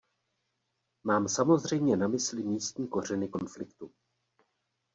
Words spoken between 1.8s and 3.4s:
na mysli místní kořeny